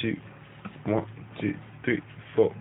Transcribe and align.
two, 0.00 0.16
one, 0.86 1.06
two, 1.40 1.54
three, 1.84 2.00
four. 2.34 2.54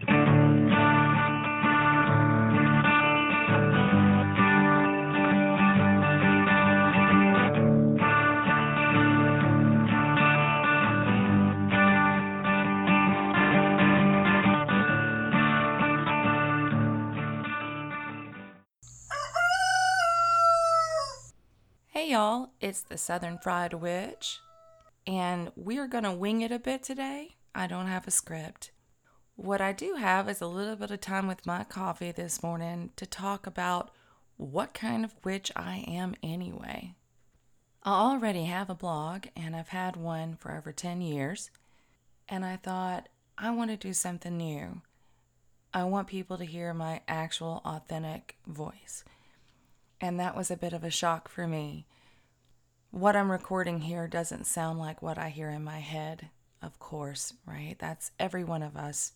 Hey 21.88 22.12
y'all, 22.12 22.50
it's 22.60 22.82
the 22.82 22.98
Southern 22.98 23.38
Fried 23.38 23.74
Witch, 23.74 24.40
and 25.10 25.52
we're 25.55 25.88
gonna 25.88 26.14
wing 26.14 26.42
it 26.42 26.52
a 26.52 26.60
bit 26.60 26.84
today. 26.84 27.36
I 27.55 27.66
don't 27.66 27.88
have 27.88 28.07
a 28.07 28.12
script. 28.12 28.70
What 29.36 29.60
I 29.60 29.74
do 29.74 29.96
have 29.96 30.29
is 30.29 30.39
a 30.39 30.47
little 30.47 30.75
bit 30.75 30.92
of 30.92 31.02
time 31.02 31.25
with 31.25 31.47
my 31.47 31.64
coffee 31.64 32.11
this 32.11 32.44
morning 32.44 32.92
to 32.95 33.08
talk 33.08 33.47
about 33.47 33.89
what 34.38 34.75
kind 34.75 35.03
of 35.03 35.16
witch 35.25 35.52
I 35.56 35.83
am 35.88 36.14
anyway. 36.22 36.94
I 37.81 37.92
already 37.92 38.44
have 38.44 38.69
a 38.69 38.75
blog, 38.75 39.25
and 39.36 39.56
I've 39.56 39.69
had 39.69 39.95
one 39.95 40.36
for 40.36 40.56
over 40.56 40.72
10 40.72 41.02
years, 41.02 41.50
and 42.28 42.45
I 42.45 42.58
thought 42.58 43.09
I 43.36 43.50
want 43.50 43.72
to 43.72 43.78
do 43.78 43.94
something 43.94 44.38
new. 44.38 44.83
I 45.73 45.86
want 45.86 46.08
people 46.08 46.38
to 46.38 46.45
hear 46.45 46.72
my 46.75 47.02
actual 47.08 47.61
authentic 47.66 48.36
voice 48.45 49.03
and 50.02 50.19
that 50.19 50.36
was 50.36 50.50
a 50.50 50.58
bit 50.58 50.73
of 50.73 50.83
a 50.83 50.89
shock 50.89 51.28
for 51.28 51.47
me. 51.47 51.86
What 52.92 53.16
I'm 53.16 53.31
recording 53.31 53.81
here 53.81 54.08
doesn't 54.08 54.48
sound 54.48 54.80
like 54.80 55.03
what 55.03 55.20
I 55.20 55.30
hear 55.30 55.52
in 55.52 55.64
my 55.64 55.78
head, 55.78 56.30
of 56.59 56.80
course, 56.80 57.34
right? 57.45 57.75
That's 57.78 58.09
every 58.20 58.44
one 58.44 58.64
of 58.64 58.75
us. 58.75 59.14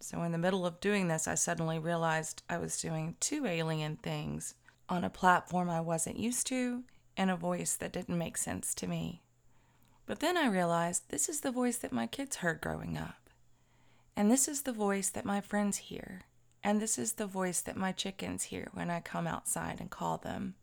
So, 0.00 0.22
in 0.22 0.30
the 0.30 0.38
middle 0.38 0.64
of 0.64 0.78
doing 0.78 1.08
this, 1.08 1.26
I 1.26 1.34
suddenly 1.34 1.80
realized 1.80 2.44
I 2.48 2.58
was 2.58 2.80
doing 2.80 3.16
two 3.18 3.46
alien 3.46 3.96
things 3.96 4.54
on 4.88 5.02
a 5.02 5.10
platform 5.10 5.68
I 5.68 5.80
wasn't 5.80 6.20
used 6.20 6.46
to 6.46 6.84
and 7.16 7.32
a 7.32 7.36
voice 7.36 7.74
that 7.74 7.92
didn't 7.92 8.16
make 8.16 8.36
sense 8.36 8.74
to 8.76 8.86
me. 8.86 9.22
But 10.06 10.20
then 10.20 10.36
I 10.36 10.46
realized 10.46 11.08
this 11.08 11.28
is 11.28 11.40
the 11.40 11.50
voice 11.50 11.78
that 11.78 11.92
my 11.92 12.06
kids 12.06 12.36
heard 12.36 12.60
growing 12.60 12.96
up. 12.96 13.28
And 14.16 14.30
this 14.30 14.46
is 14.46 14.62
the 14.62 14.72
voice 14.72 15.10
that 15.10 15.24
my 15.24 15.40
friends 15.40 15.78
hear. 15.78 16.22
And 16.62 16.80
this 16.80 16.96
is 16.96 17.14
the 17.14 17.26
voice 17.26 17.60
that 17.62 17.76
my 17.76 17.90
chickens 17.90 18.44
hear 18.44 18.68
when 18.72 18.88
I 18.88 19.00
come 19.00 19.26
outside 19.26 19.80
and 19.80 19.90
call 19.90 20.16
them. 20.16 20.54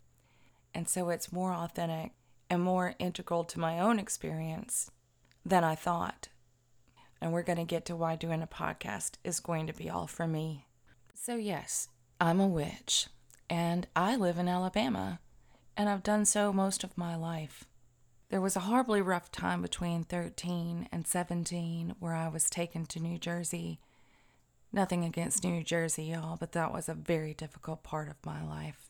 And 0.73 0.87
so 0.87 1.09
it's 1.09 1.33
more 1.33 1.53
authentic 1.53 2.13
and 2.49 2.61
more 2.61 2.95
integral 2.99 3.43
to 3.45 3.59
my 3.59 3.79
own 3.79 3.99
experience 3.99 4.91
than 5.45 5.63
I 5.63 5.75
thought. 5.75 6.29
And 7.21 7.31
we're 7.31 7.43
going 7.43 7.57
to 7.57 7.63
get 7.63 7.85
to 7.85 7.95
why 7.95 8.15
doing 8.15 8.41
a 8.41 8.47
podcast 8.47 9.13
is 9.23 9.39
going 9.39 9.67
to 9.67 9.73
be 9.73 9.89
all 9.89 10.07
for 10.07 10.27
me. 10.27 10.67
So, 11.13 11.35
yes, 11.35 11.89
I'm 12.21 12.39
a 12.39 12.47
witch, 12.47 13.07
and 13.49 13.87
I 13.95 14.15
live 14.15 14.37
in 14.37 14.47
Alabama, 14.47 15.19
and 15.75 15.89
I've 15.89 16.03
done 16.03 16.25
so 16.25 16.53
most 16.53 16.83
of 16.83 16.97
my 16.97 17.15
life. 17.15 17.65
There 18.29 18.41
was 18.41 18.55
a 18.55 18.61
horribly 18.61 19.01
rough 19.01 19.31
time 19.31 19.61
between 19.61 20.03
13 20.03 20.89
and 20.91 21.07
17 21.07 21.95
where 21.99 22.13
I 22.13 22.27
was 22.27 22.49
taken 22.49 22.85
to 22.87 22.99
New 22.99 23.17
Jersey 23.17 23.79
Nothing 24.71 25.05
against 25.05 25.43
New 25.43 25.63
Jersey, 25.63 26.03
y'all, 26.03 26.37
but 26.37 26.51
that 26.51 26.73
was 26.73 26.89
a 26.89 26.93
very 26.93 27.33
difficult 27.33 27.83
part 27.83 28.09
of 28.09 28.25
my 28.25 28.43
life. 28.45 28.86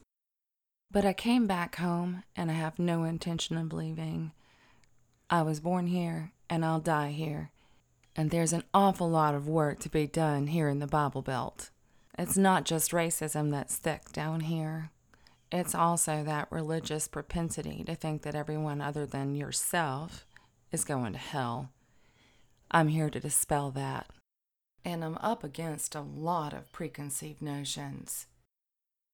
But 0.90 1.06
I 1.06 1.14
came 1.14 1.48
back 1.48 1.76
home, 1.76 2.24
and 2.36 2.50
I 2.50 2.56
have 2.56 2.80
no 2.80 3.04
intention 3.04 3.58
of 3.58 3.74
leaving. 3.74 4.32
I 5.30 5.42
was 5.42 5.60
born 5.60 5.88
here, 5.88 6.32
and 6.50 6.64
I'll 6.64 6.80
die 6.80 7.12
here. 7.12 7.52
And 8.16 8.32
there's 8.32 8.54
an 8.54 8.64
awful 8.74 9.10
lot 9.10 9.36
of 9.36 9.48
work 9.48 9.80
to 9.80 9.90
be 9.90 10.08
done 10.08 10.48
here 10.48 10.70
in 10.70 10.80
the 10.80 10.88
Bible 10.88 11.22
Belt. 11.22 11.70
It's 12.18 12.38
not 12.38 12.66
just 12.66 12.92
racism 12.92 13.52
that's 13.52 13.76
thick 13.76 14.12
down 14.12 14.42
here. 14.42 14.90
It's 15.52 15.76
also 15.76 16.24
that 16.24 16.52
religious 16.52 17.08
propensity 17.08 17.84
to 17.86 17.96
think 17.96 18.24
that 18.24 18.36
everyone 18.36 18.82
other 18.82 19.06
than 19.06 19.36
yourself 19.36 20.26
is 20.72 20.84
going 20.84 21.14
to 21.14 21.20
hell. 21.20 21.70
I'm 22.72 22.88
here 22.88 23.10
to 23.10 23.20
dispel 23.20 23.72
that 23.72 24.08
and 24.88 25.04
I'm 25.04 25.18
up 25.18 25.44
against 25.44 25.96
a 25.96 26.02
lot 26.02 26.54
of 26.54 26.72
preconceived 26.72 27.42
notions. 27.42 28.28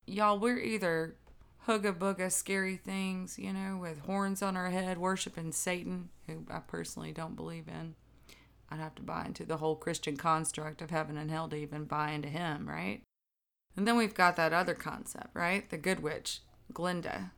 Y'all, 0.05 0.37
we're 0.37 0.59
either 0.59 1.15
hugga 1.67 1.93
bugga 1.93 2.31
scary 2.31 2.77
things, 2.77 3.39
you 3.39 3.53
know, 3.53 3.77
with 3.77 3.99
horns 3.99 4.41
on 4.41 4.55
her 4.55 4.69
head, 4.69 4.97
worshiping 4.97 5.51
Satan, 5.51 6.09
who 6.27 6.45
I 6.49 6.59
personally 6.59 7.11
don't 7.11 7.35
believe 7.35 7.67
in. 7.67 7.95
I'd 8.69 8.79
have 8.79 8.95
to 8.95 9.03
buy 9.03 9.25
into 9.25 9.45
the 9.45 9.57
whole 9.57 9.75
Christian 9.75 10.17
construct 10.17 10.81
of 10.81 10.89
heaven 10.89 11.17
and 11.17 11.29
hell 11.29 11.47
to 11.49 11.55
even 11.55 11.85
buy 11.85 12.11
into 12.11 12.29
him, 12.29 12.67
right? 12.67 13.01
And 13.77 13.87
then 13.87 13.97
we've 13.97 14.13
got 14.13 14.35
that 14.35 14.53
other 14.53 14.73
concept, 14.73 15.29
right? 15.33 15.69
The 15.69 15.77
good 15.77 16.01
witch, 16.01 16.41
Glinda, 16.73 17.31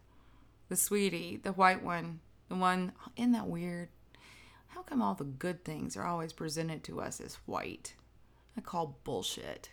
the 0.69 0.75
sweetie, 0.75 1.39
the 1.41 1.51
white 1.51 1.83
one, 1.83 2.19
the 2.49 2.55
one, 2.55 2.93
isn't 3.17 3.33
that 3.33 3.47
weird? 3.47 3.89
How 4.67 4.81
come 4.81 5.01
all 5.01 5.13
the 5.13 5.23
good 5.23 5.63
things 5.63 5.95
are 5.95 6.05
always 6.05 6.33
presented 6.33 6.83
to 6.85 7.01
us 7.01 7.19
as 7.21 7.35
white? 7.45 7.95
I 8.57 8.61
call 8.61 8.99
bullshit. 9.03 9.69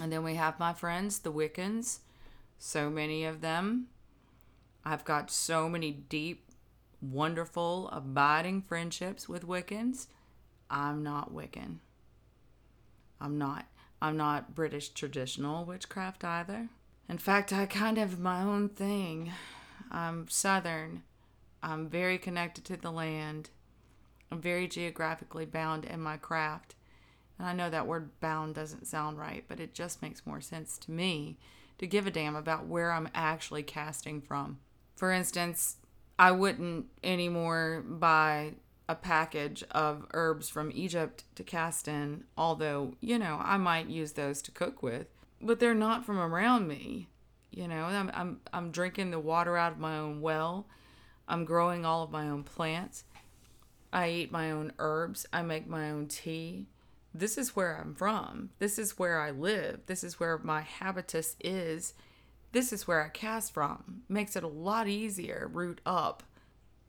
And 0.00 0.12
then 0.12 0.22
we 0.22 0.34
have 0.34 0.58
my 0.58 0.72
friends, 0.72 1.18
the 1.20 1.32
Wiccans. 1.32 2.00
So 2.58 2.90
many 2.90 3.24
of 3.24 3.40
them. 3.40 3.86
I've 4.84 5.04
got 5.04 5.30
so 5.30 5.68
many 5.68 5.92
deep, 5.92 6.44
wonderful, 7.00 7.88
abiding 7.90 8.62
friendships 8.62 9.28
with 9.28 9.46
Wiccans. 9.46 10.06
I'm 10.70 11.02
not 11.02 11.32
Wiccan. 11.32 11.76
I'm 13.20 13.38
not. 13.38 13.66
I'm 14.00 14.16
not 14.16 14.54
British 14.54 14.90
traditional 14.90 15.64
witchcraft 15.64 16.24
either. 16.24 16.68
In 17.08 17.18
fact, 17.18 17.52
I 17.52 17.66
kind 17.66 17.98
of 17.98 18.10
have 18.10 18.18
my 18.20 18.42
own 18.42 18.68
thing. 18.68 19.32
I'm 19.90 20.28
Southern. 20.28 21.02
I'm 21.62 21.88
very 21.88 22.18
connected 22.18 22.64
to 22.66 22.76
the 22.76 22.90
land. 22.92 23.50
I'm 24.30 24.40
very 24.40 24.68
geographically 24.68 25.46
bound 25.46 25.84
in 25.84 26.00
my 26.00 26.16
craft. 26.16 26.74
And 27.38 27.48
I 27.48 27.52
know 27.52 27.70
that 27.70 27.86
word 27.86 28.10
bound 28.20 28.54
doesn't 28.54 28.86
sound 28.86 29.18
right, 29.18 29.44
but 29.48 29.58
it 29.60 29.74
just 29.74 30.02
makes 30.02 30.26
more 30.26 30.40
sense 30.40 30.76
to 30.78 30.90
me 30.90 31.38
to 31.78 31.86
give 31.86 32.06
a 32.06 32.10
damn 32.10 32.36
about 32.36 32.66
where 32.66 32.92
I'm 32.92 33.08
actually 33.14 33.62
casting 33.62 34.20
from. 34.20 34.58
For 34.96 35.12
instance, 35.12 35.76
I 36.18 36.32
wouldn't 36.32 36.86
anymore 37.02 37.84
buy 37.86 38.54
a 38.88 38.94
package 38.94 39.62
of 39.70 40.06
herbs 40.12 40.48
from 40.48 40.72
Egypt 40.74 41.24
to 41.36 41.44
cast 41.44 41.86
in, 41.86 42.24
although, 42.36 42.94
you 43.00 43.18
know, 43.18 43.38
I 43.42 43.56
might 43.58 43.88
use 43.88 44.12
those 44.12 44.42
to 44.42 44.50
cook 44.50 44.82
with, 44.82 45.06
but 45.40 45.60
they're 45.60 45.74
not 45.74 46.04
from 46.04 46.18
around 46.18 46.66
me. 46.66 47.08
You 47.50 47.68
know, 47.68 47.84
I'm, 47.84 48.10
I'm, 48.14 48.40
I'm 48.52 48.70
drinking 48.70 49.10
the 49.10 49.20
water 49.20 49.56
out 49.56 49.72
of 49.72 49.78
my 49.78 49.98
own 49.98 50.20
well. 50.20 50.66
I'm 51.28 51.44
growing 51.44 51.84
all 51.84 52.02
of 52.02 52.10
my 52.10 52.28
own 52.28 52.42
plants. 52.42 53.04
I 53.92 54.10
eat 54.10 54.32
my 54.32 54.50
own 54.50 54.72
herbs. 54.78 55.26
I 55.32 55.42
make 55.42 55.68
my 55.68 55.90
own 55.90 56.08
tea 56.08 56.66
this 57.18 57.38
is 57.38 57.56
where 57.56 57.76
I'm 57.76 57.94
from. 57.94 58.50
This 58.58 58.78
is 58.78 58.98
where 58.98 59.20
I 59.20 59.30
live. 59.30 59.80
This 59.86 60.04
is 60.04 60.20
where 60.20 60.38
my 60.38 60.62
habitus 60.62 61.36
is. 61.40 61.94
This 62.52 62.72
is 62.72 62.86
where 62.86 63.04
I 63.04 63.08
cast 63.08 63.52
from. 63.52 64.02
Makes 64.08 64.36
it 64.36 64.44
a 64.44 64.48
lot 64.48 64.88
easier 64.88 65.50
root 65.52 65.80
up 65.84 66.22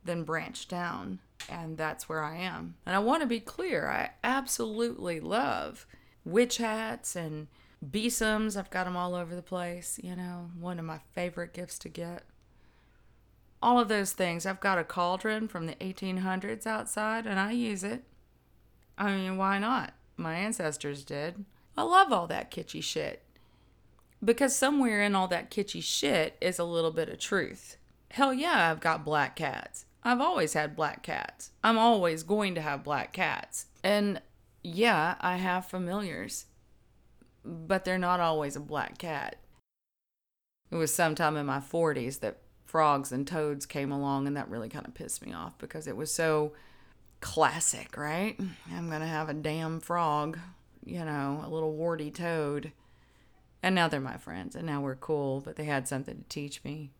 than 0.03 0.23
branch 0.23 0.67
down. 0.67 1.19
And 1.49 1.77
that's 1.77 2.07
where 2.07 2.23
I 2.23 2.37
am. 2.37 2.75
And 2.85 2.95
I 2.95 2.99
want 2.99 3.21
to 3.21 3.27
be 3.27 3.39
clear 3.39 3.87
I 3.87 4.11
absolutely 4.23 5.19
love 5.19 5.85
witch 6.23 6.57
hats 6.57 7.15
and 7.15 7.47
besoms. 7.87 8.55
I've 8.55 8.69
got 8.69 8.85
them 8.85 8.97
all 8.97 9.15
over 9.15 9.35
the 9.35 9.41
place. 9.41 9.99
You 10.03 10.15
know, 10.15 10.51
one 10.59 10.79
of 10.79 10.85
my 10.85 10.99
favorite 11.13 11.53
gifts 11.53 11.79
to 11.79 11.89
get. 11.89 12.23
All 13.61 13.79
of 13.79 13.87
those 13.89 14.13
things. 14.13 14.45
I've 14.45 14.61
got 14.61 14.77
a 14.77 14.83
cauldron 14.83 15.47
from 15.47 15.65
the 15.65 15.75
1800s 15.75 16.65
outside 16.65 17.25
and 17.25 17.39
I 17.39 17.51
use 17.51 17.83
it. 17.83 18.03
I 18.97 19.15
mean, 19.15 19.37
why 19.37 19.59
not? 19.59 19.93
My 20.19 20.35
ancestors 20.35 21.03
did. 21.03 21.45
I 21.77 21.83
love 21.83 22.11
all 22.11 22.27
that 22.27 22.51
kitschy 22.51 22.83
shit. 22.83 23.23
Because 24.23 24.55
somewhere 24.55 25.01
in 25.01 25.15
all 25.15 25.27
that 25.29 25.49
kitschy 25.49 25.81
shit 25.81 26.35
is 26.41 26.59
a 26.59 26.63
little 26.65 26.91
bit 26.91 27.09
of 27.09 27.19
truth. 27.19 27.77
Hell 28.11 28.33
yeah, 28.33 28.69
I've 28.69 28.81
got 28.81 29.05
black 29.05 29.35
cats. 29.35 29.85
I've 30.03 30.21
always 30.21 30.53
had 30.53 30.75
black 30.75 31.03
cats. 31.03 31.51
I'm 31.63 31.77
always 31.77 32.23
going 32.23 32.55
to 32.55 32.61
have 32.61 32.83
black 32.83 33.13
cats. 33.13 33.67
And 33.83 34.21
yeah, 34.61 35.15
I 35.21 35.37
have 35.37 35.65
familiars. 35.65 36.45
But 37.45 37.85
they're 37.85 37.97
not 37.97 38.19
always 38.19 38.55
a 38.55 38.61
black 38.61 38.97
cat. 38.97 39.37
It 40.71 40.75
was 40.75 40.93
sometime 40.93 41.37
in 41.37 41.45
my 41.45 41.59
40s 41.59 42.19
that 42.19 42.41
frogs 42.65 43.11
and 43.11 43.25
toads 43.25 43.65
came 43.65 43.91
along, 43.91 44.27
and 44.27 44.37
that 44.37 44.49
really 44.49 44.69
kind 44.69 44.85
of 44.85 44.93
pissed 44.93 45.25
me 45.25 45.33
off 45.33 45.57
because 45.57 45.87
it 45.87 45.95
was 45.95 46.13
so 46.13 46.53
classic, 47.21 47.97
right? 47.97 48.39
I'm 48.71 48.89
going 48.89 49.01
to 49.01 49.07
have 49.07 49.29
a 49.29 49.33
damn 49.33 49.79
frog, 49.79 50.39
you 50.85 51.03
know, 51.03 51.43
a 51.45 51.49
little 51.49 51.73
warty 51.73 52.11
toad. 52.11 52.71
And 53.61 53.75
now 53.75 53.87
they're 53.87 53.99
my 53.99 54.17
friends, 54.17 54.55
and 54.55 54.65
now 54.65 54.81
we're 54.81 54.95
cool, 54.95 55.41
but 55.41 55.55
they 55.55 55.65
had 55.65 55.87
something 55.87 56.17
to 56.17 56.29
teach 56.29 56.63
me. 56.63 56.91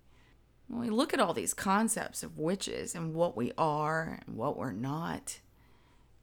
When 0.68 0.81
we 0.81 0.89
look 0.89 1.13
at 1.13 1.19
all 1.19 1.33
these 1.33 1.54
concepts 1.54 2.21
of 2.21 2.38
witches 2.38 2.94
and 2.94 3.13
what 3.13 3.38
we 3.38 3.54
are 3.57 4.19
and 4.25 4.36
what 4.36 4.57
we're 4.57 4.71
not, 4.71 5.39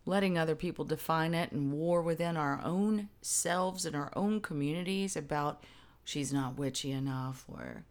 letting 0.04 0.38
other 0.38 0.54
people 0.54 0.84
define 0.84 1.34
it 1.34 1.50
and 1.50 1.72
war 1.72 2.00
within 2.00 2.36
our 2.36 2.60
own 2.62 3.08
selves 3.22 3.84
and 3.84 3.96
our 3.96 4.12
own 4.14 4.40
communities 4.40 5.16
about 5.16 5.64
she's 6.04 6.32
not 6.32 6.56
witchy 6.56 6.92
enough 6.92 7.44
or 7.48 7.84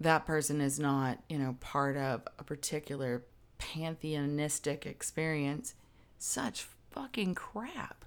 that 0.00 0.26
person 0.26 0.60
is 0.60 0.80
not, 0.80 1.18
you 1.28 1.38
know, 1.38 1.56
part 1.60 1.96
of 1.96 2.22
a 2.38 2.44
particular 2.44 3.22
pantheistic 3.60 4.86
experience. 4.86 5.74
Such 6.18 6.66
fucking 6.90 7.34
crap. 7.34 8.04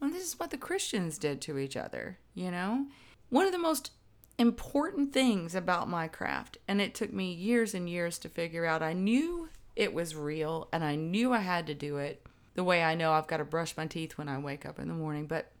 Well, 0.00 0.10
this 0.10 0.24
is 0.24 0.38
what 0.38 0.50
the 0.50 0.56
Christians 0.56 1.18
did 1.18 1.40
to 1.42 1.58
each 1.58 1.76
other, 1.76 2.18
you 2.34 2.50
know? 2.50 2.86
One 3.28 3.46
of 3.46 3.52
the 3.52 3.58
most 3.58 3.90
important 4.38 5.12
things 5.12 5.54
about 5.54 5.88
my 5.88 6.08
craft, 6.08 6.58
and 6.66 6.80
it 6.80 6.94
took 6.94 7.12
me 7.12 7.32
years 7.32 7.74
and 7.74 7.88
years 7.88 8.18
to 8.20 8.28
figure 8.28 8.64
out, 8.64 8.82
I 8.82 8.94
knew 8.94 9.48
it 9.76 9.92
was 9.92 10.14
real 10.14 10.68
and 10.72 10.82
I 10.82 10.96
knew 10.96 11.32
I 11.32 11.38
had 11.38 11.66
to 11.66 11.74
do 11.74 11.98
it 11.98 12.26
the 12.54 12.64
way 12.64 12.82
I 12.82 12.94
know 12.94 13.12
I've 13.12 13.26
got 13.26 13.38
to 13.38 13.44
brush 13.44 13.76
my 13.76 13.86
teeth 13.86 14.18
when 14.18 14.28
I 14.28 14.38
wake 14.38 14.66
up 14.66 14.78
in 14.78 14.88
the 14.88 14.94
morning, 14.94 15.26
but 15.26 15.52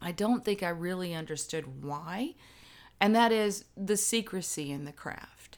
I 0.00 0.12
don't 0.12 0.44
think 0.44 0.62
I 0.62 0.68
really 0.68 1.14
understood 1.14 1.82
why. 1.82 2.34
And 3.00 3.14
that 3.14 3.32
is 3.32 3.64
the 3.76 3.96
secrecy 3.96 4.72
in 4.72 4.84
the 4.84 4.92
craft. 4.92 5.55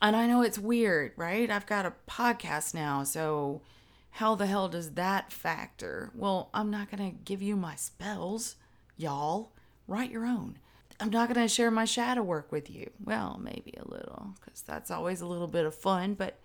And 0.00 0.14
I 0.14 0.26
know 0.26 0.42
it's 0.42 0.58
weird, 0.58 1.12
right? 1.16 1.50
I've 1.50 1.66
got 1.66 1.86
a 1.86 1.94
podcast 2.08 2.74
now, 2.74 3.02
so 3.04 3.62
how 4.10 4.34
the 4.34 4.46
hell 4.46 4.68
does 4.68 4.92
that 4.92 5.32
factor? 5.32 6.10
Well, 6.14 6.50
I'm 6.52 6.70
not 6.70 6.90
going 6.90 7.10
to 7.10 7.18
give 7.24 7.42
you 7.42 7.56
my 7.56 7.76
spells, 7.76 8.56
y'all. 8.96 9.52
Write 9.86 10.10
your 10.10 10.26
own. 10.26 10.58
I'm 10.98 11.10
not 11.10 11.32
going 11.32 11.46
to 11.46 11.52
share 11.52 11.70
my 11.70 11.84
shadow 11.84 12.22
work 12.22 12.50
with 12.50 12.70
you. 12.70 12.90
Well, 13.04 13.38
maybe 13.42 13.74
a 13.76 13.88
little, 13.88 14.34
because 14.40 14.62
that's 14.62 14.90
always 14.90 15.20
a 15.20 15.26
little 15.26 15.46
bit 15.46 15.66
of 15.66 15.74
fun, 15.74 16.14
but 16.14 16.38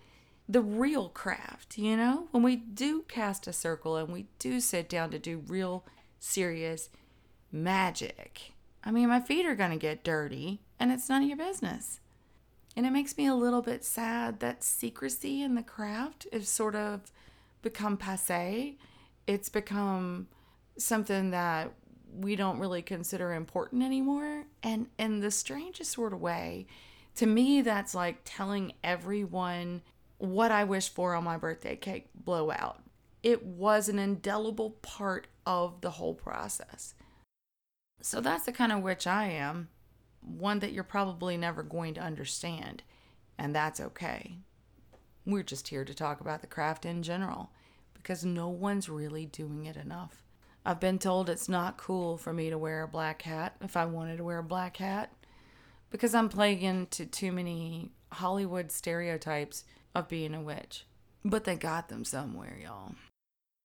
the 0.48 0.60
real 0.60 1.08
craft, 1.08 1.78
you 1.78 1.96
know? 1.96 2.28
When 2.30 2.42
we 2.42 2.56
do 2.56 3.02
cast 3.08 3.46
a 3.46 3.52
circle 3.52 3.96
and 3.96 4.12
we 4.12 4.26
do 4.38 4.60
sit 4.60 4.88
down 4.88 5.10
to 5.10 5.18
do 5.18 5.42
real 5.46 5.84
serious 6.18 6.90
magic. 7.50 8.52
I 8.84 8.90
mean, 8.90 9.08
my 9.08 9.20
feet 9.20 9.46
are 9.46 9.54
going 9.54 9.70
to 9.70 9.76
get 9.76 10.04
dirty 10.04 10.60
and 10.78 10.92
it's 10.92 11.08
none 11.08 11.22
of 11.22 11.28
your 11.28 11.38
business. 11.38 12.00
And 12.76 12.86
it 12.86 12.90
makes 12.90 13.16
me 13.18 13.26
a 13.26 13.34
little 13.34 13.62
bit 13.62 13.84
sad 13.84 14.40
that 14.40 14.64
secrecy 14.64 15.42
in 15.42 15.54
the 15.54 15.62
craft 15.62 16.26
is 16.32 16.48
sort 16.48 16.74
of 16.74 17.12
become 17.60 17.96
passe. 17.96 18.76
It's 19.26 19.48
become 19.48 20.28
something 20.78 21.30
that 21.30 21.72
we 22.14 22.36
don't 22.36 22.58
really 22.58 22.82
consider 22.82 23.32
important 23.32 23.82
anymore. 23.82 24.44
And 24.62 24.86
in 24.98 25.20
the 25.20 25.30
strangest 25.30 25.92
sort 25.92 26.12
of 26.12 26.20
way, 26.20 26.66
to 27.16 27.26
me, 27.26 27.60
that's 27.60 27.94
like 27.94 28.20
telling 28.24 28.72
everyone 28.82 29.82
what 30.18 30.50
I 30.50 30.64
wish 30.64 30.88
for 30.88 31.14
on 31.14 31.24
my 31.24 31.36
birthday 31.36 31.76
cake 31.76 32.08
blowout. 32.14 32.80
It 33.22 33.44
was 33.44 33.88
an 33.88 33.98
indelible 33.98 34.70
part 34.82 35.26
of 35.46 35.80
the 35.80 35.90
whole 35.90 36.14
process. 36.14 36.94
So 38.00 38.20
that's 38.20 38.46
the 38.46 38.52
kind 38.52 38.72
of 38.72 38.82
witch 38.82 39.06
I 39.06 39.26
am, 39.26 39.68
one 40.22 40.60
that 40.60 40.72
you're 40.72 40.84
probably 40.84 41.36
never 41.36 41.62
going 41.62 41.94
to 41.94 42.00
understand, 42.00 42.82
and 43.38 43.54
that's 43.54 43.80
okay. 43.80 44.36
We're 45.24 45.42
just 45.42 45.68
here 45.68 45.84
to 45.84 45.94
talk 45.94 46.20
about 46.20 46.40
the 46.40 46.46
craft 46.46 46.84
in 46.84 47.02
general 47.02 47.50
because 47.94 48.24
no 48.24 48.48
one's 48.48 48.88
really 48.88 49.26
doing 49.26 49.66
it 49.66 49.76
enough. 49.76 50.24
I've 50.64 50.80
been 50.80 50.98
told 50.98 51.28
it's 51.28 51.48
not 51.48 51.76
cool 51.76 52.16
for 52.16 52.32
me 52.32 52.50
to 52.50 52.58
wear 52.58 52.82
a 52.82 52.88
black 52.88 53.22
hat 53.22 53.56
if 53.60 53.76
I 53.76 53.84
wanted 53.84 54.18
to 54.18 54.24
wear 54.24 54.38
a 54.38 54.44
black 54.44 54.76
hat 54.76 55.12
because 55.90 56.14
I'm 56.14 56.28
playing 56.28 56.62
into 56.62 57.04
too 57.04 57.32
many 57.32 57.90
Hollywood 58.12 58.70
stereotypes 58.72 59.64
of 59.94 60.08
being 60.08 60.34
a 60.34 60.40
witch. 60.40 60.86
But 61.24 61.44
they 61.44 61.56
got 61.56 61.88
them 61.88 62.04
somewhere, 62.04 62.58
y'all. 62.62 62.94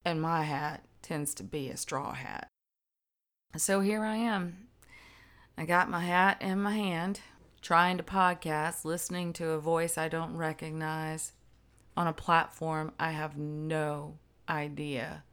And 0.06 0.22
my 0.22 0.44
hat 0.44 0.84
tends 1.02 1.34
to 1.36 1.44
be 1.44 1.70
a 1.70 1.78
straw 1.78 2.14
hat. 2.14 2.48
So 3.56 3.80
here 3.80 4.04
I 4.04 4.18
am. 4.18 4.67
I 5.60 5.66
got 5.66 5.90
my 5.90 6.02
hat 6.02 6.38
in 6.40 6.62
my 6.62 6.76
hand, 6.76 7.22
trying 7.64 7.98
to 7.98 8.04
podcast, 8.04 8.86
listening 8.86 9.34
to 9.34 9.50
a 9.50 9.60
voice 9.60 9.98
I 9.98 10.08
don't 10.08 10.38
recognize 10.38 11.34
on 11.96 12.06
a 12.06 12.14
platform 12.14 12.92
I 13.00 13.10
have 13.10 13.38
no 13.38 14.20
idea 14.48 15.24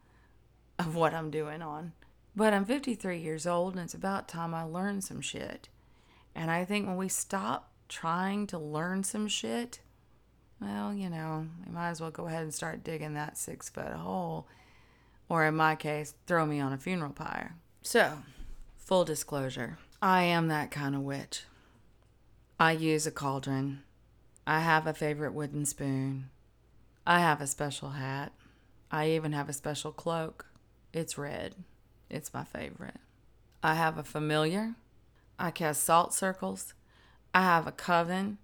of 0.79 0.97
what 0.97 1.13
I'm 1.13 1.31
doing 1.31 1.61
on. 1.61 1.93
But 2.35 2.55
I'm 2.55 2.65
53 2.65 3.19
years 3.19 3.47
old 3.47 3.75
and 3.75 3.85
it's 3.85 3.93
about 3.93 4.27
time 4.27 4.55
I 4.55 4.63
learned 4.63 5.05
some 5.05 5.21
shit. 5.21 5.69
And 6.35 6.51
I 6.51 6.65
think 6.65 6.87
when 6.87 6.97
we 6.97 7.11
stop 7.11 7.71
trying 7.91 8.47
to 8.47 8.59
learn 8.59 9.05
some 9.05 9.29
shit, 9.29 9.81
well, 10.59 10.95
you 10.95 11.11
know, 11.11 11.47
we 11.67 11.73
might 11.73 11.91
as 11.91 12.01
well 12.01 12.11
go 12.11 12.29
ahead 12.29 12.45
and 12.45 12.55
start 12.55 12.83
digging 12.83 13.13
that 13.13 13.37
six 13.37 13.69
foot 13.69 13.93
hole. 13.93 14.49
Or 15.29 15.45
in 15.45 15.55
my 15.55 15.75
case, 15.77 16.15
throw 16.27 16.47
me 16.47 16.61
on 16.61 16.73
a 16.73 16.79
funeral 16.79 17.13
pyre. 17.13 17.57
So, 17.83 18.19
full 18.79 19.05
disclosure 19.05 19.79
I 20.05 20.25
am 20.25 20.49
that 20.49 20.71
kind 20.71 20.95
of 20.95 21.01
witch. 21.01 21.45
I 22.61 22.73
use 22.73 23.07
a 23.07 23.11
cauldron. 23.11 23.85
I 24.47 24.61
have 24.61 24.87
a 24.87 24.93
favorite 24.93 25.33
wooden 25.33 25.65
spoon. 25.65 26.29
I 27.07 27.21
have 27.21 27.41
a 27.41 27.47
special 27.47 27.89
hat. 27.89 28.33
I 28.91 29.13
even 29.13 29.33
have 29.33 29.49
a 29.49 29.55
special 29.55 29.93
cloak. 29.93 30.45
It's 30.93 31.17
red. 31.17 31.55
It's 32.11 32.35
my 32.35 32.45
favorite. 32.45 32.99
I 33.63 33.77
have 33.77 33.97
a 33.97 34.05
familiar. 34.05 34.75
I 35.39 35.51
cast 35.51 35.83
salt 35.83 36.13
circles. 36.13 36.75
I 37.33 37.41
have 37.41 37.67
a 37.67 37.73
coven 37.73 38.37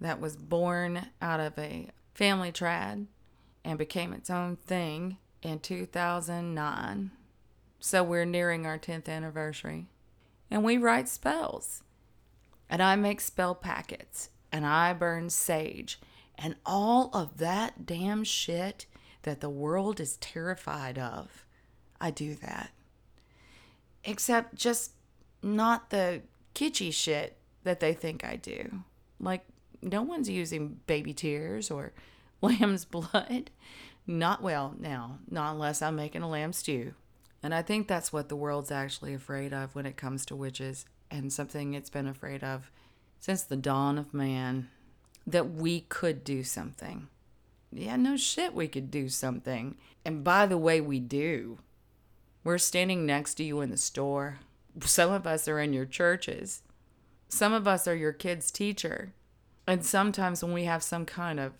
that 0.00 0.22
was 0.22 0.36
born 0.36 1.08
out 1.20 1.38
of 1.38 1.58
a 1.58 1.90
family 2.14 2.50
trad 2.50 3.08
and 3.62 3.76
became 3.76 4.14
its 4.14 4.30
own 4.30 4.56
thing 4.56 5.18
in 5.42 5.58
2009. 5.58 7.10
So 7.78 8.02
we're 8.02 8.24
nearing 8.24 8.64
our 8.64 8.78
10th 8.78 9.10
anniversary. 9.10 9.88
And 10.50 10.64
we 10.64 10.76
write 10.76 11.08
spells. 11.08 11.82
And 12.68 12.82
I 12.82 12.96
make 12.96 13.20
spell 13.20 13.54
packets. 13.54 14.30
And 14.52 14.66
I 14.66 14.92
burn 14.92 15.30
sage. 15.30 16.00
And 16.36 16.56
all 16.64 17.10
of 17.12 17.38
that 17.38 17.86
damn 17.86 18.24
shit 18.24 18.86
that 19.22 19.40
the 19.40 19.50
world 19.50 20.00
is 20.00 20.16
terrified 20.18 20.98
of. 20.98 21.44
I 22.00 22.10
do 22.10 22.34
that. 22.36 22.70
Except 24.04 24.54
just 24.54 24.92
not 25.42 25.90
the 25.90 26.22
kitschy 26.54 26.92
shit 26.92 27.36
that 27.64 27.80
they 27.80 27.94
think 27.94 28.24
I 28.24 28.36
do. 28.36 28.82
Like 29.18 29.44
no 29.82 30.02
one's 30.02 30.28
using 30.28 30.80
baby 30.86 31.12
tears 31.12 31.70
or 31.70 31.92
lamb's 32.40 32.84
blood. 32.84 33.50
Not 34.06 34.42
well 34.42 34.74
now, 34.78 35.18
not 35.30 35.54
unless 35.54 35.80
I'm 35.80 35.96
making 35.96 36.22
a 36.22 36.28
lamb 36.28 36.52
stew. 36.52 36.94
And 37.44 37.54
I 37.54 37.60
think 37.60 37.88
that's 37.88 38.10
what 38.10 38.30
the 38.30 38.36
world's 38.36 38.70
actually 38.70 39.12
afraid 39.12 39.52
of 39.52 39.74
when 39.74 39.84
it 39.84 39.98
comes 39.98 40.24
to 40.26 40.34
witches, 40.34 40.86
and 41.10 41.30
something 41.30 41.74
it's 41.74 41.90
been 41.90 42.06
afraid 42.06 42.42
of 42.42 42.72
since 43.20 43.42
the 43.42 43.54
dawn 43.54 43.98
of 43.98 44.14
man 44.14 44.70
that 45.26 45.50
we 45.50 45.82
could 45.82 46.24
do 46.24 46.42
something. 46.42 47.08
Yeah, 47.70 47.96
no 47.96 48.16
shit, 48.16 48.54
we 48.54 48.66
could 48.66 48.90
do 48.90 49.10
something. 49.10 49.76
And 50.06 50.24
by 50.24 50.46
the 50.46 50.56
way, 50.56 50.80
we 50.80 51.00
do. 51.00 51.58
We're 52.44 52.56
standing 52.56 53.04
next 53.04 53.34
to 53.34 53.44
you 53.44 53.60
in 53.60 53.68
the 53.68 53.76
store. 53.76 54.38
Some 54.80 55.12
of 55.12 55.26
us 55.26 55.46
are 55.46 55.60
in 55.60 55.74
your 55.74 55.84
churches. 55.84 56.62
Some 57.28 57.52
of 57.52 57.68
us 57.68 57.86
are 57.86 57.94
your 57.94 58.12
kid's 58.14 58.50
teacher. 58.50 59.12
And 59.66 59.84
sometimes 59.84 60.42
when 60.42 60.54
we 60.54 60.64
have 60.64 60.82
some 60.82 61.04
kind 61.04 61.38
of 61.38 61.52